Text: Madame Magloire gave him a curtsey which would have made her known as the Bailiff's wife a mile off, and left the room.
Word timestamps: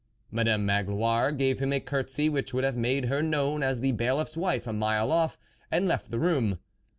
Madame 0.31 0.65
Magloire 0.65 1.31
gave 1.31 1.59
him 1.59 1.71
a 1.71 1.79
curtsey 1.79 2.27
which 2.27 2.55
would 2.55 2.63
have 2.63 2.75
made 2.75 3.05
her 3.05 3.21
known 3.21 3.61
as 3.61 3.81
the 3.81 3.91
Bailiff's 3.91 4.35
wife 4.35 4.65
a 4.65 4.73
mile 4.73 5.11
off, 5.11 5.37
and 5.69 5.87
left 5.87 6.09
the 6.09 6.17
room. 6.17 6.57